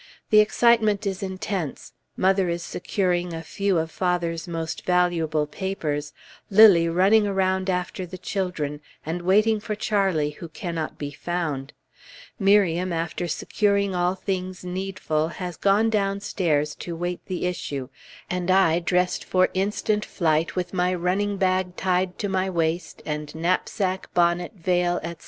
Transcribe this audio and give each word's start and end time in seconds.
The 0.31 0.39
excitement 0.39 1.05
is 1.05 1.21
intense; 1.21 1.93
mother 2.17 2.49
is 2.49 2.63
securing 2.63 3.33
a 3.33 3.43
few 3.43 3.77
of 3.77 3.91
father's 3.91 4.47
most 4.47 4.83
valuable 4.83 5.45
papers; 5.45 6.11
Lilly 6.49 6.89
running 6.89 7.27
around 7.27 7.69
after 7.69 8.07
the 8.07 8.17
children, 8.17 8.81
and 9.05 9.21
waiting 9.21 9.59
for 9.59 9.75
Charlie 9.75 10.31
who 10.31 10.47
cannot 10.49 10.97
be 10.97 11.11
found; 11.11 11.73
Miriam, 12.39 12.91
after 12.91 13.27
securing 13.27 13.93
all 13.93 14.15
things 14.15 14.63
needful, 14.63 15.27
has 15.27 15.55
gone 15.55 15.91
downstairs 15.91 16.73
to 16.77 16.95
wait 16.95 17.23
the 17.27 17.45
issue; 17.45 17.87
and 18.27 18.49
I, 18.49 18.79
dressed 18.79 19.23
for 19.23 19.49
instant 19.53 20.03
flight, 20.03 20.55
with 20.55 20.73
my 20.73 20.95
running 20.95 21.37
bag 21.37 21.75
tied 21.75 22.17
to 22.17 22.27
my 22.27 22.49
waist, 22.49 23.03
and 23.05 23.35
knapsack, 23.35 24.11
bonnet, 24.15 24.53
veil, 24.55 24.95
etc. 25.03 25.17